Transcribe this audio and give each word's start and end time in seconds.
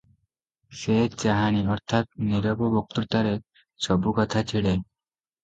ସେ 0.77 0.95
ଚାହାଣୀ 1.23 1.61
ଅର୍ଥାତ୍ 1.73 2.09
ନୀରବ 2.31 2.71
ବକ୍ତୃତାରେ 2.77 3.35
ସବୁ 3.89 4.17
କଥା 4.23 4.45
ଛିଡ଼େ। 4.55 4.77